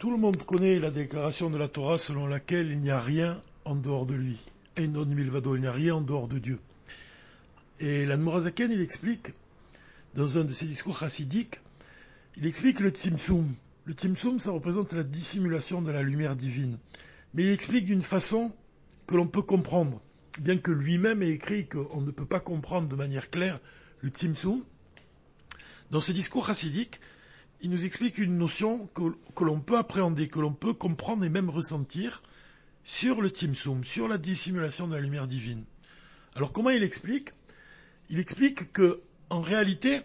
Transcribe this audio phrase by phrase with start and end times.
[0.00, 3.38] Tout le monde connaît la déclaration de la Torah selon laquelle il n'y a rien
[3.66, 4.38] en dehors de lui.
[4.78, 6.58] Einon milvado, il n'y a rien en dehors de Dieu.
[7.80, 9.34] Et l'Anmorazaken, il explique,
[10.14, 11.60] dans un de ses discours chassidiques,
[12.38, 13.46] il explique le Tzimtzum.
[13.84, 16.78] Le Tzimtzum, ça représente la dissimulation de la lumière divine.
[17.34, 18.54] Mais il explique d'une façon
[19.06, 20.00] que l'on peut comprendre,
[20.40, 23.60] bien que lui-même ait écrit qu'on ne peut pas comprendre de manière claire
[24.00, 24.64] le Tzimtzum.
[25.90, 27.00] Dans ce discours chassidique,
[27.62, 31.50] il nous explique une notion que, l'on peut appréhender, que l'on peut comprendre et même
[31.50, 32.22] ressentir
[32.84, 35.64] sur le Timsum, sur la dissimulation de la lumière divine.
[36.34, 37.30] Alors comment il explique?
[38.08, 40.00] Il explique que, en réalité,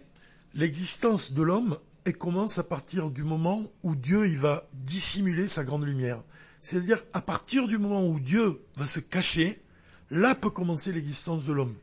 [0.53, 1.77] l'existence de l'homme
[2.13, 6.21] commence à partir du moment où Dieu il va dissimuler sa grande lumière.
[6.61, 9.59] C'est-à-dire à partir du moment où Dieu va se cacher,
[10.11, 11.75] là peut commencer l'existence de l'homme.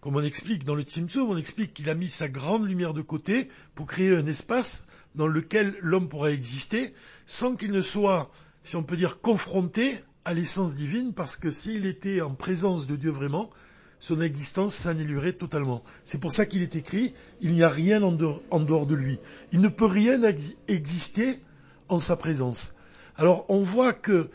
[0.00, 3.02] Comme on explique dans le Tzimtzum, on explique qu'il a mis sa grande lumière de
[3.02, 4.86] côté pour créer un espace
[5.18, 6.94] dans lequel l'homme pourrait exister
[7.26, 8.30] sans qu'il ne soit,
[8.62, 12.94] si on peut dire, confronté à l'essence divine, parce que s'il était en présence de
[12.94, 13.50] Dieu vraiment,
[13.98, 15.82] son existence s'annulerait totalement.
[16.04, 19.18] C'est pour ça qu'il est écrit, il n'y a rien en dehors, de lui.
[19.52, 20.22] Il ne peut rien
[20.68, 21.40] exister
[21.88, 22.76] en sa présence.
[23.16, 24.30] Alors on voit que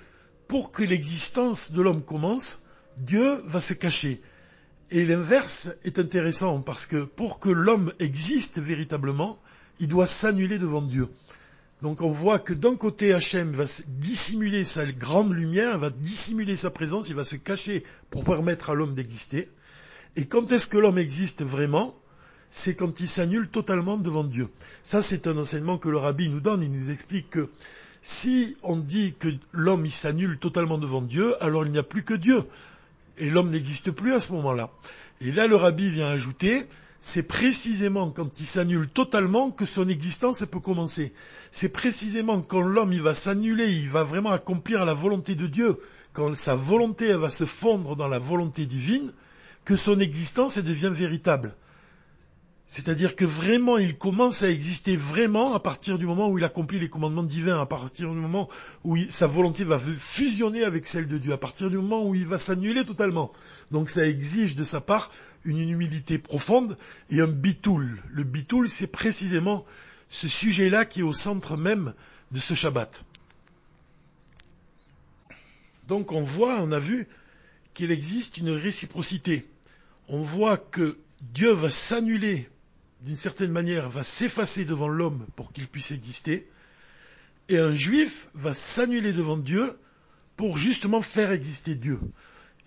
[0.50, 2.64] pour que l'existence de l'homme commence,
[2.98, 4.22] Dieu va se cacher.
[4.92, 9.40] Et l'inverse est intéressant parce que pour que l'homme existe véritablement,
[9.84, 11.10] il doit s'annuler devant Dieu.
[11.82, 13.66] Donc on voit que d'un côté Hachem va
[14.00, 18.76] dissimuler sa grande lumière, va dissimuler sa présence, il va se cacher pour permettre à
[18.76, 19.50] l'homme d'exister.
[20.16, 21.94] Et quand est-ce que l'homme existe vraiment?
[22.50, 24.48] C'est quand il s'annule totalement devant Dieu.
[24.84, 27.50] Ça c'est un enseignement que le rabbi nous donne, il nous explique que
[28.02, 32.14] si on dit que l'homme s'annule totalement devant Dieu, alors il n'y a plus que
[32.14, 32.42] Dieu.
[33.18, 34.72] Et l'homme n'existe plus à ce moment-là.
[35.20, 36.66] Et là le rabbi vient ajouter,
[37.06, 41.14] c'est précisément quand il s'annule totalement que son existence peut commencer.
[41.52, 45.78] C'est précisément quand l'homme il va s'annuler, il va vraiment accomplir la volonté de Dieu,
[46.14, 49.12] quand sa volonté va se fondre dans la volonté divine,
[49.66, 51.54] que son existence devient véritable.
[52.74, 56.80] C'est-à-dire que vraiment, il commence à exister vraiment à partir du moment où il accomplit
[56.80, 58.50] les commandements divins, à partir du moment
[58.84, 62.26] où sa volonté va fusionner avec celle de Dieu, à partir du moment où il
[62.26, 63.32] va s'annuler totalement.
[63.70, 65.12] Donc ça exige de sa part
[65.46, 66.76] une humilité profonde
[67.12, 68.02] et un bitoul.
[68.10, 69.66] Le bitoul, c'est précisément
[70.10, 71.94] ce sujet-là qui est au centre même
[72.32, 73.06] de ce Shabbat.
[75.88, 77.08] Donc on voit, on a vu
[77.76, 79.48] qu'il existe une réciprocité.
[80.08, 82.50] On voit que Dieu va s'annuler
[83.04, 86.50] d'une certaine manière, va s'effacer devant l'homme pour qu'il puisse exister,
[87.50, 89.78] et un juif va s'annuler devant Dieu
[90.38, 92.00] pour justement faire exister Dieu.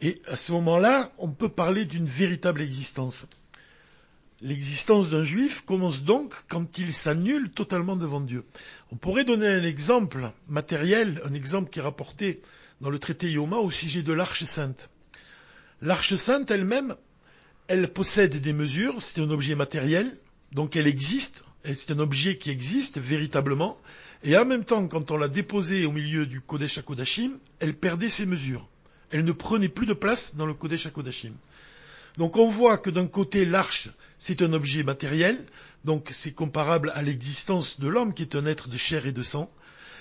[0.03, 3.29] Et à ce moment-là, on peut parler d'une véritable existence.
[4.43, 8.45] L'existence d'un juif commence donc quand il s'annule totalement devant Dieu.
[8.93, 12.43] On pourrait donner un exemple matériel, un exemple qui est rapporté
[12.83, 14.91] dans le traité Yoma au sujet de l'arche sainte.
[15.81, 16.95] L'arche sainte elle-même,
[17.69, 20.15] elle possède des mesures, c'est un objet matériel,
[20.53, 23.79] donc elle existe, c'est un objet qui existe véritablement,
[24.23, 28.09] et en même temps, quand on l'a déposée au milieu du Kodesh HaKodashim, elle perdait
[28.09, 28.67] ses mesures.
[29.11, 31.35] Elle ne prenait plus de place dans le Kodesh HaKodashim.
[32.17, 35.45] Donc on voit que d'un côté, l'arche, c'est un objet matériel,
[35.85, 39.23] donc c'est comparable à l'existence de l'homme qui est un être de chair et de
[39.23, 39.51] sang,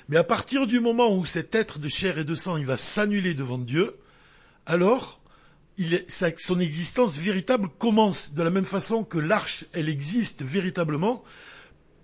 [0.07, 2.77] mais à partir du moment où cet être de chair et de sang, il va
[2.77, 3.95] s'annuler devant Dieu,
[4.66, 5.19] alors
[6.38, 11.24] son existence véritable commence de la même façon que l'arche, elle existe véritablement,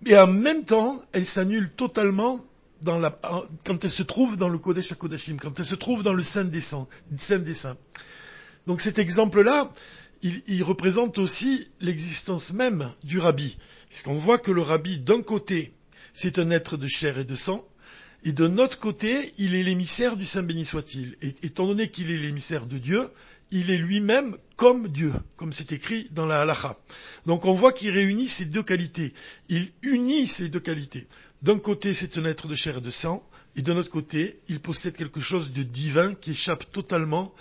[0.06, 2.40] et en même temps, elle s'annule totalement
[2.84, 6.46] quand elle se trouve dans le Kodesh HaKodashim, quand elle se trouve dans le Saint
[6.46, 6.88] des Saints.
[8.66, 9.72] Donc cet exemple-là,
[10.24, 13.58] il, il, représente aussi l'existence même du rabbi.
[13.90, 15.74] Puisqu'on voit que le rabbi, d'un côté,
[16.14, 17.64] c'est un être de chair et de sang,
[18.24, 21.18] et de notre côté, il est l'émissaire du Saint béni soit-il.
[21.22, 23.10] Et étant donné qu'il est l'émissaire de Dieu,
[23.52, 26.76] il est lui-même comme Dieu, comme c'est écrit dans la halacha.
[27.26, 29.14] Donc on voit qu'il réunit ces deux qualités.
[29.50, 31.08] Il unit ces deux qualités.
[31.42, 34.62] D'un côté, c'est un être de chair et de sang, et d'un autre côté, il
[34.62, 37.34] possède quelque chose de divin qui échappe totalement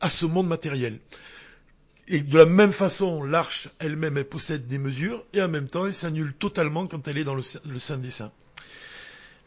[0.00, 1.00] à ce monde matériel.
[2.08, 5.86] Et de la même façon, l'arche elle-même, elle possède des mesures, et en même temps,
[5.86, 8.32] elle s'annule totalement quand elle est dans le, le sein des saints.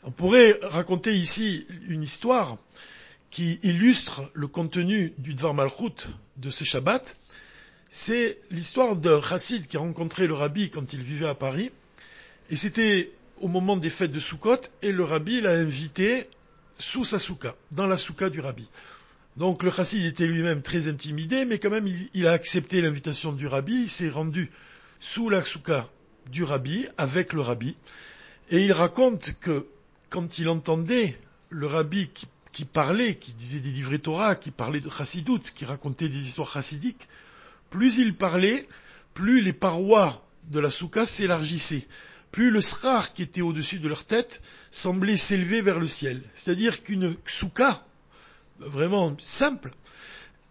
[0.03, 2.57] On pourrait raconter ici une histoire
[3.35, 7.17] qui illustre le contenu du Dvar Malchut de ce Shabbat,
[7.89, 11.69] c'est l'histoire d'un chassid qui a rencontré le rabbi quand il vivait à Paris,
[12.49, 13.11] et c'était
[13.41, 16.29] au moment des fêtes de Sukkot, et le rabbi l'a invité
[16.79, 18.65] sous sa souka, dans la souka du rabbi.
[19.35, 23.47] Donc le chassid était lui-même très intimidé, mais quand même il, a accepté l'invitation du
[23.47, 24.49] rabbi, il s'est rendu
[25.01, 25.89] sous la souka
[26.31, 27.75] du rabbi, avec le rabbi,
[28.49, 29.67] et il raconte que
[30.09, 31.17] quand il entendait
[31.49, 32.27] le rabbi qui,
[32.63, 37.07] parlait, qui disait des livrets Torah, qui parlait de chassidout, qui racontait des histoires chassidiques,
[37.69, 38.66] plus il parlait,
[39.13, 41.86] plus les parois de la soukha s'élargissaient,
[42.31, 44.42] plus le srar qui était au-dessus de leur tête
[44.72, 46.22] semblait s'élever vers le ciel.
[46.34, 47.86] C'est-à-dire qu'une soukha,
[48.60, 49.72] vraiment simple,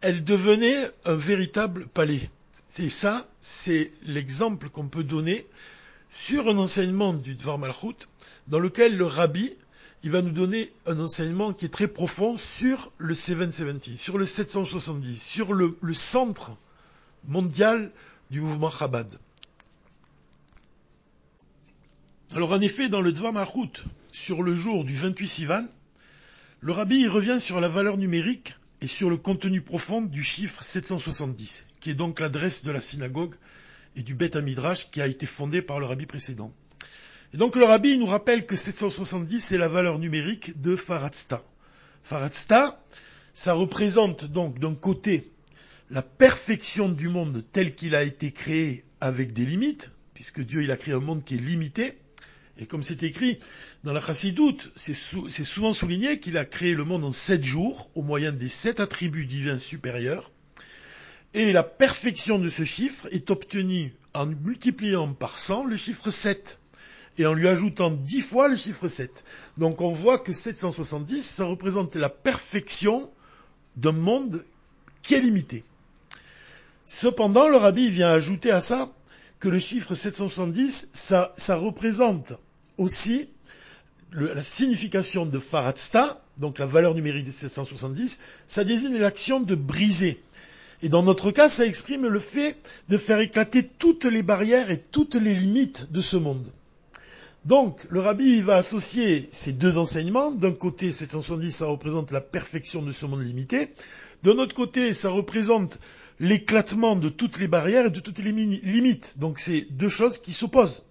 [0.00, 2.28] elle devenait un véritable palais.
[2.66, 5.46] C'est ça, c'est l'exemple qu'on peut donner
[6.10, 8.08] sur un enseignement du Dvar Malchut,
[8.48, 9.54] dans lequel le rabbi,
[10.04, 14.26] il va nous donner un enseignement qui est très profond sur le 770, sur le
[14.26, 16.54] 770, sur le, centre
[17.26, 17.90] mondial
[18.30, 19.08] du mouvement Chabad.
[22.34, 25.66] Alors en effet, dans le Dvar Malchut, sur le jour du 28 Sivan,
[26.60, 31.68] le rabbi revient sur la valeur numérique et sur le contenu profond du chiffre 770,
[31.80, 33.34] qui est donc l'adresse de la synagogue
[33.96, 36.52] et du Beth Midrash qui a été fondé par le rabbi précédent.
[37.34, 41.42] Et donc le rabbi nous rappelle que 770 c'est la valeur numérique de Faradsta.
[42.04, 42.80] Faradsta,
[43.34, 45.32] ça représente donc d'un côté
[45.90, 50.70] la perfection du monde tel qu'il a été créé avec des limites, puisque Dieu il
[50.70, 51.98] a créé un monde qui est limité,
[52.56, 53.40] et comme c'est écrit
[53.82, 58.02] dans la Chassidoute, c'est souvent souligné qu'il a créé le monde en sept jours, au
[58.02, 60.30] moyen des sept attributs divins supérieurs,
[61.32, 66.60] et la perfection de ce chiffre est obtenue en multipliant par 100 le chiffre 7
[67.18, 69.24] et en lui ajoutant 10 fois le chiffre 7.
[69.58, 73.10] Donc on voit que 770, ça représente la perfection
[73.76, 74.44] d'un monde
[75.02, 75.64] qui est limité.
[76.86, 78.90] Cependant, le rabbi vient ajouter à ça
[79.40, 82.34] que le chiffre 770, ça, ça représente
[82.78, 83.28] aussi
[84.12, 90.20] la signification de Faradsta, donc la valeur numérique de 770, ça désigne l'action de briser.
[90.82, 92.56] Et dans notre cas, ça exprime le fait
[92.88, 96.46] de faire éclater toutes les barrières et toutes les limites de ce monde.
[97.44, 100.30] Donc, le rabbi va associer ces deux enseignements.
[100.30, 103.68] D'un côté, 770, ça représente la perfection de ce monde limité.
[104.22, 105.78] De autre côté, ça représente
[106.20, 109.18] l'éclatement de toutes les barrières et de toutes les limites.
[109.18, 110.86] Donc, c'est deux choses qui s'opposent.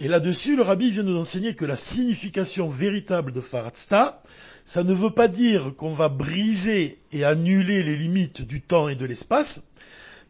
[0.00, 4.20] Et là-dessus, le rabbi vient nous enseigner que la signification véritable de Faradsta,
[4.64, 8.96] ça ne veut pas dire qu'on va briser et annuler les limites du temps et
[8.96, 9.68] de l'espace,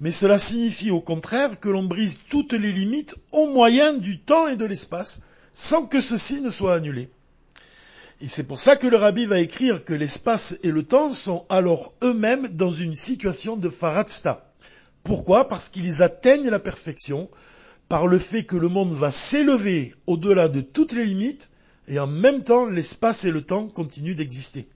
[0.00, 4.48] mais cela signifie au contraire que l'on brise toutes les limites au moyen du temps
[4.48, 5.22] et de l'espace,
[5.58, 7.10] sans que ceci ne soit annulé.
[8.20, 11.46] Et c'est pour ça que le rabbi va écrire que l'espace et le temps sont
[11.48, 14.52] alors eux-mêmes dans une situation de faradsta.
[15.02, 15.48] Pourquoi?
[15.48, 17.28] Parce qu'ils atteignent la perfection
[17.88, 21.50] par le fait que le monde va s'élever au-delà de toutes les limites
[21.88, 24.68] et en même temps l'espace et le temps continuent d'exister.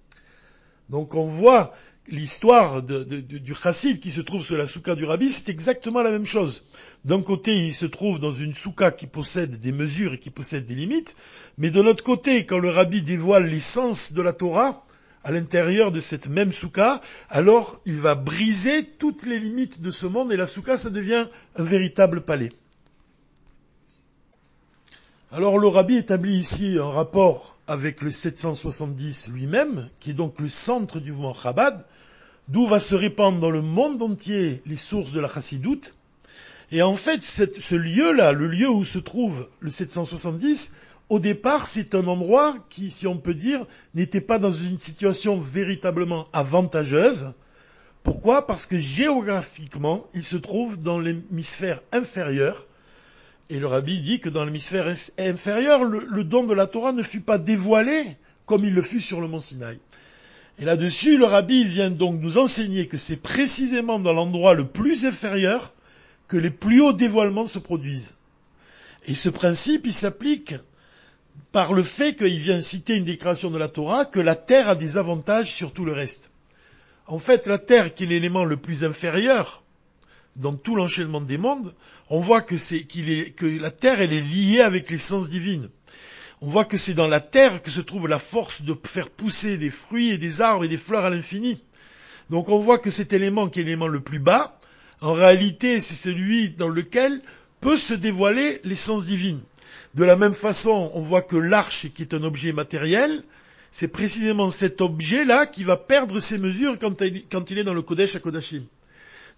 [0.91, 1.73] Donc on voit
[2.09, 6.27] l'histoire du chassid qui se trouve sur la souka du rabbi, c'est exactement la même
[6.27, 6.65] chose.
[7.05, 10.67] D'un côté, il se trouve dans une souka qui possède des mesures et qui possède
[10.67, 11.17] des limites,
[11.59, 14.85] mais de l'autre côté, quand le rabbi dévoile l'essence de la Torah,
[15.25, 20.07] à l'intérieur de cette même souka, alors il va briser toutes les limites de ce
[20.07, 21.27] monde et la souka, ça devient
[21.57, 22.51] un véritable palais.
[25.31, 30.49] Alors le rabbi établit ici un rapport avec le 770 lui-même, qui est donc le
[30.49, 31.85] centre du mouvement Chabad,
[32.49, 35.97] d'où va se répandre dans le monde entier les sources de la chassidoute.
[36.73, 40.73] Et en fait, ce lieu-là, le lieu où se trouve le 770,
[41.11, 45.39] au départ, c'est un endroit qui, si on peut dire, n'était pas dans une situation
[45.39, 47.35] véritablement avantageuse.
[48.03, 48.47] Pourquoi?
[48.47, 52.67] Parce que géographiquement, il se trouve dans l'hémisphère inférieur,
[53.51, 54.87] et le rabbi dit que dans l'hémisphère
[55.19, 59.21] inférieur, le, don de la Torah ne fut pas dévoilé comme il le fut sur
[59.21, 59.79] le mont Sinaï.
[60.59, 65.05] Et là-dessus, le rabbi vient donc nous enseigner que c'est précisément dans l'endroit le plus
[65.05, 65.75] inférieur
[66.29, 68.17] que les plus hauts dévoilements se produisent.
[69.07, 70.55] Et ce principe, il s'applique
[71.51, 74.75] par le fait qu'il vient citer une déclaration de la Torah que la terre a
[74.75, 76.33] des avantages sur tout le reste.
[77.07, 79.63] En fait, la terre, qui est l'élément le plus inférieur
[80.37, 81.75] dans tout l'enchaînement des mondes,
[82.09, 82.57] on voit que,
[83.59, 85.69] la terre, elle est liée avec l'essence divine.
[86.41, 89.59] On voit que c'est dans la terre que se trouve la force de faire pousser
[89.59, 91.63] des fruits et des arbres et des fleurs à l'infini.
[92.31, 94.59] Donc on voit que cet élément qui est l'élément le plus bas,
[95.03, 97.21] en réalité c'est celui dans lequel
[97.61, 99.41] peut se dévoiler l'essence divine.
[99.95, 103.23] De la même façon, on voit que l'arche, qui est un objet matériel,
[103.71, 107.01] c'est précisément cet objet-là qui va perdre ses mesures quand
[107.51, 108.65] il est dans le Kodesh à Kodashim.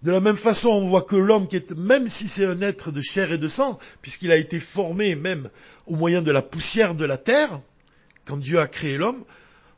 [0.01, 2.91] De la même façon, on voit que l'homme, qui est, même si c'est un être
[2.91, 5.49] de chair et de sang, puisqu'il a été formé même
[5.87, 7.61] au moyen de la poussière de la terre,
[8.25, 9.23] quand Dieu a créé l'homme,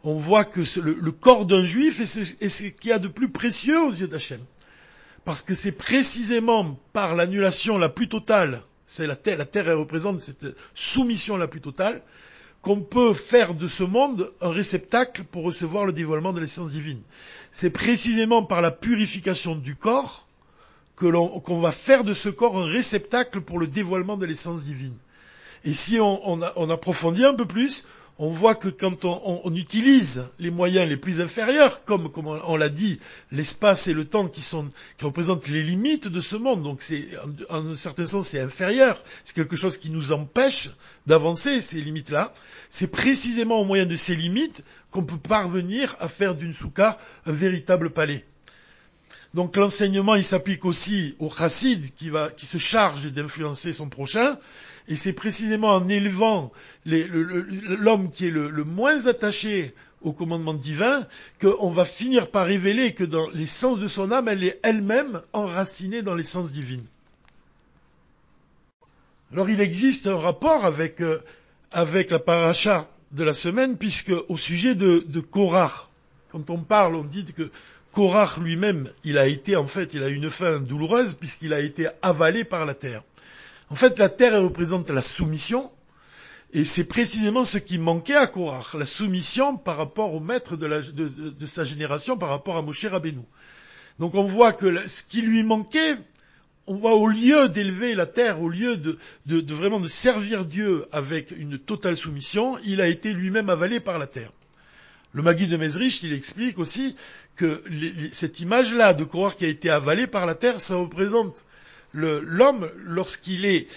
[0.04, 3.80] on voit que le, corps d'un juif est ce, qu'il y a de plus précieux
[3.84, 4.40] aux yeux d'Hachem.
[5.28, 10.22] Parce que c'est précisément par l'annulation la plus totale, c'est la terre, la terre représente
[10.22, 12.02] cette soumission la plus totale,
[12.62, 17.02] qu'on peut faire de ce monde un réceptacle pour recevoir le dévoilement de l'essence divine.
[17.52, 20.26] C'est précisément par la purification du corps
[20.96, 24.96] qu'on va faire de ce corps un réceptacle pour le dévoilement de l'essence divine.
[25.66, 27.84] Et si on, on, approfondit un peu plus,
[28.20, 33.00] on voit que quand on, utilise les moyens les plus inférieurs, comme, on, l'a dit,
[33.32, 37.08] l'espace et le temps qui, sont, qui représentent les limites de ce monde, donc c'est
[37.50, 40.70] en, un certain sens c'est inférieur, c'est quelque chose qui nous empêche
[41.06, 42.34] d'avancer ces limites-là.
[42.70, 46.98] C'est précisément au moyen de ces limites qu'on peut parvenir à faire d'une souka
[47.28, 48.26] un véritable palais.
[49.34, 54.40] Donc l'enseignement, il s'applique aussi au chassid qui, va, qui se charge d'influencer son prochain,
[54.88, 56.52] et c'est précisément en élevant
[56.86, 61.06] l'homme qui est le, moins attaché au commandement divin
[61.42, 66.02] qu'on va finir par révéler que dans l'essence de son âme, elle est elle-même enracinée
[66.02, 66.84] dans l'essence divine.
[69.34, 71.20] Alors il existe un rapport avec, euh,
[71.72, 77.04] avec la paracha de la semaine, puisque au sujet de, de quand on parle, on
[77.04, 77.50] dit que
[77.92, 81.88] Korach lui-même, il a été, en fait, il a une fin douloureuse, puisqu'il a été
[82.02, 83.04] avalé par la terre.
[83.70, 85.70] En fait, la terre représente la soumission,
[86.54, 91.46] et c'est précisément ce qui manquait à Korach, la soumission par rapport au maître de,
[91.46, 93.24] sa génération, par rapport à Moshe Rabbeinu.
[94.00, 95.98] Donc on voit que ce qui lui manquait,
[96.66, 98.98] on voit au lieu d'élever la terre, au lieu de,
[99.54, 104.08] vraiment de servir Dieu avec une totale soumission, il a été lui-même avalé par la
[104.08, 104.32] terre.
[105.12, 106.96] Le Magui de Mesrich, il explique aussi
[107.36, 107.64] que
[108.12, 111.47] cette image-là de Korach qui a été avalé par la terre, ça représente
[111.98, 113.68] l'homme, lorsqu'il est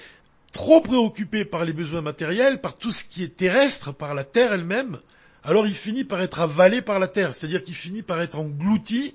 [0.52, 4.52] trop préoccupé par les besoins matériels, par tout ce qui est terrestre, par la terre
[4.52, 4.98] elle-même,
[5.42, 9.14] alors il finit par être avalé par la terre, c'est-à-dire qu'il finit par être englouti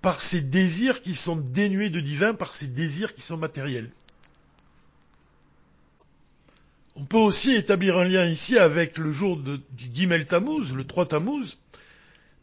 [0.00, 3.90] par ses désirs qui sont dénués de divin, par ses désirs qui sont matériels.
[6.96, 9.60] On peut aussi établir un lien ici avec le jour du
[9.94, 11.56] Gimel Tammuz, le 3 Tammuz,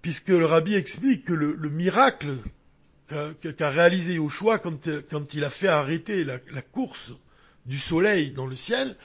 [0.02, 2.38] puisque le rabbi explique que le miracle
[3.58, 7.14] qu'a réalisé Yoshua quand, quand, il a fait arrêter la, course
[7.66, 8.96] du soleil dans le ciel,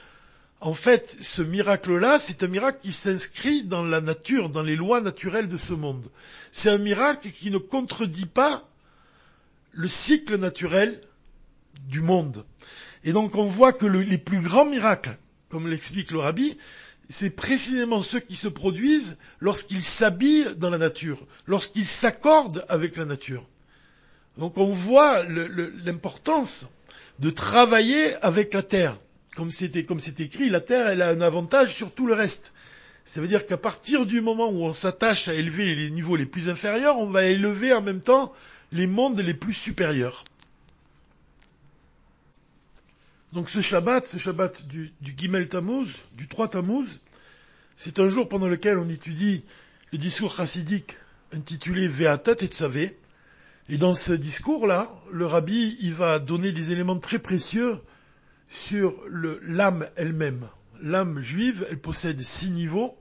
[0.61, 5.01] en fait, ce miracle-là, c'est un miracle qui s'inscrit dans la nature, dans les lois
[5.01, 6.09] naturelles de ce monde.
[6.51, 8.67] C'est un miracle qui ne contredit pas
[9.71, 11.01] le cycle naturel
[11.87, 12.45] du monde.
[13.03, 15.17] Et donc on voit que les plus grands miracles,
[15.49, 16.57] comme l'explique le rabbi,
[17.09, 23.05] c'est précisément ceux qui se produisent lorsqu'ils s'habillent dans la nature, lorsqu'ils s'accordent avec la
[23.05, 23.47] nature.
[24.37, 26.69] Donc on voit l'importance
[27.19, 28.97] de travailler avec la terre.
[29.35, 29.75] Comme c'est
[30.19, 32.53] écrit, la terre elle a un avantage sur tout le reste.
[33.03, 36.25] Ça veut dire qu'à partir du moment où on s'attache à élever les niveaux les
[36.25, 38.33] plus inférieurs, on va élever en même temps
[38.71, 40.23] les mondes les plus supérieurs.
[43.31, 47.01] Donc ce Shabbat, ce Shabbat du, Gimel Tammuz, du 3 Tammuz,
[47.75, 49.43] c'est un jour pendant lequel on étudie
[49.91, 50.97] le discours chassidique
[51.33, 52.97] intitulé Ve'atat et Tzavé,
[53.67, 57.79] et dans ce discours-là, le rabbi, il va donner des éléments très précieux
[58.47, 60.47] sur l'âme elle-même.
[60.81, 62.95] L'âme juive, elle possède six niveaux.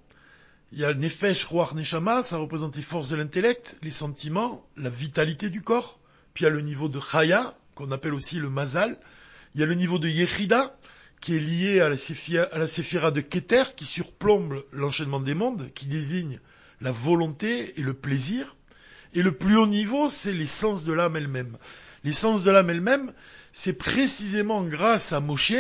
[0.73, 4.67] Il y a le Nefesh, Ruach, Neshama, ça représente les forces de l'intellect, les sentiments,
[4.77, 6.01] la vitalité du corps.
[6.33, 8.97] Puis il y a le niveau de Chaya, qu'on appelle aussi le Mazal.
[9.55, 10.77] Il y a le niveau de Yechida,
[11.21, 16.41] qui est lié à la, séphira, de Keter, qui surplombe l'enchaînement des mondes, qui désigne
[16.81, 18.57] la volonté et le plaisir.
[19.15, 21.57] Et le plus haut niveau, c'est l'essence de l'âme elle-même.
[22.03, 23.13] L'essence de l'âme elle-même,
[23.53, 25.55] c'est précisément grâce à Moshe,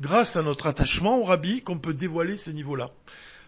[0.00, 2.90] grâce à notre attachement au Rabbi, qu'on peut dévoiler ce niveau-là.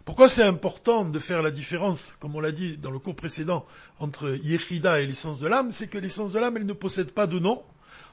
[0.04, 3.64] Pourquoi c'est important de faire la différence, comme on l'a dit dans le cours précédent,
[4.00, 5.70] entre Yechida et l'essence de l'âme?
[5.70, 7.62] C'est que l'essence de l'âme, elle ne possède pas de nom.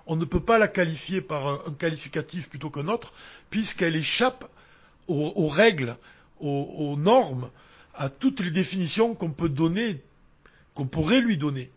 [0.05, 3.11] On ne peut pas la qualifier par un, qualificatif plutôt qu'un autre,
[3.49, 4.49] puisqu'elle échappe
[5.07, 5.97] aux, règles,
[6.39, 7.49] aux normes,
[7.95, 9.99] à toutes les définitions qu'on peut donner
[10.73, 11.71] qu'on pourrait lui donner.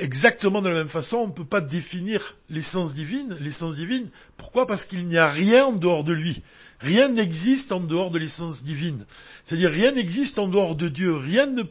[0.00, 4.08] exactement de la même façon, on ne peut pas définir l'essence divine, l'essence divine.
[4.36, 4.66] Pourquoi?
[4.66, 6.42] Parce qu'il n'y a rien en dehors de lui.
[6.80, 9.04] Rien n'existe en dehors de l'essence divine.
[9.42, 11.16] C'est-à-dire rien n'existe en dehors de Dieu.
[11.16, 11.62] Rien ne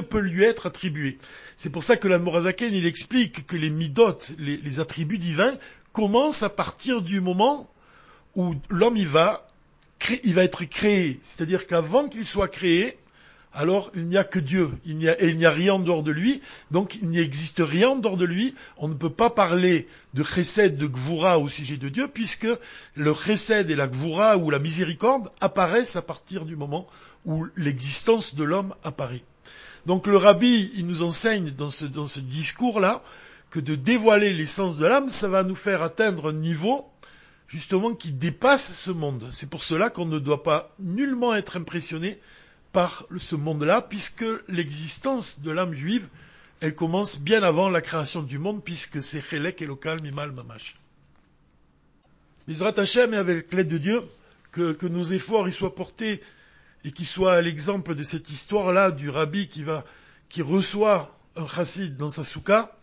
[0.00, 1.18] peut, lui être attribué.
[1.56, 5.54] C'est pour ça que la Morazaken, il explique que les midot, les, les attributs divins,
[5.92, 7.70] commencent à partir du moment
[8.34, 9.46] où l'homme va,
[10.24, 11.18] il va être créé.
[11.22, 12.98] C'est-à-dire qu'avant qu'il soit créé,
[13.54, 15.78] alors il n'y a que Dieu, il n'y a, et il n'y a rien en
[15.78, 16.40] dehors de lui,
[16.70, 20.76] donc il n'existe rien en dehors de lui, on ne peut pas parler de chesed,
[20.76, 22.48] de gvura au sujet de Dieu, puisque
[22.94, 26.86] le chesed et la gvura ou la miséricorde apparaissent à partir du moment
[27.24, 29.22] où l'existence de l'homme apparaît.
[29.86, 33.02] Donc le rabbi, il nous enseigne dans ce, dans ce discours-là
[33.50, 36.88] que de dévoiler l'essence de l'âme, ça va nous faire atteindre un niveau
[37.48, 39.28] justement qui dépasse ce monde.
[39.30, 42.18] C'est pour cela qu'on ne doit pas nullement être impressionné
[42.72, 46.08] par ce monde-là, puisque l'existence de l'âme juive,
[46.60, 50.76] elle commence bien avant la création du monde, puisque c'est Chelek et local Mimal Mamash.
[52.48, 54.02] Misrat Hashem, et avec l'aide de Dieu,
[54.52, 56.22] que, que, nos efforts y soient portés
[56.84, 59.84] et qu'ils soient à l'exemple de cette histoire-là du rabbi qui va,
[60.28, 62.74] qui reçoit un chassid dans sa souka,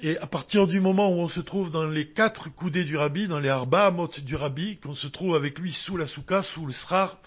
[0.00, 3.26] et à partir du moment où on se trouve dans les quatre coudées du rabbi,
[3.26, 3.92] dans les arba
[4.22, 7.18] du rabbi, qu'on se trouve avec lui sous la souka, sous le srar,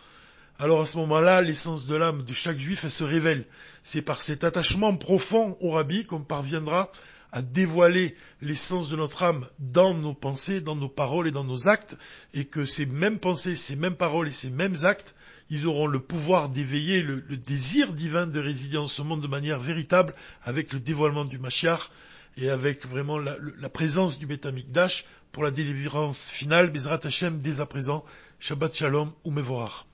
[0.62, 3.46] alors à ce moment-là, l'essence de l'âme de chaque juif, se révèle.
[3.82, 6.92] C'est par cet attachement profond au rabbi qu'on parviendra
[7.32, 11.68] à dévoiler l'essence de notre âme dans nos pensées, dans nos paroles et dans nos
[11.68, 11.98] actes,
[12.36, 15.16] et que ces mêmes pensées, ces mêmes paroles et ces mêmes actes,
[15.50, 19.60] ils auront le pouvoir d'éveiller le, désir divin de résider en ce monde de manière
[19.60, 20.14] véritable
[20.44, 21.90] avec le dévoilement du Mashiach,
[22.38, 27.62] et avec vraiment la, la présence du Betamikdash pour la délivrance finale, Bezrat Hashem, dès
[27.62, 28.06] à présent,
[28.40, 29.88] Shabbat Shalom ou Mevorach.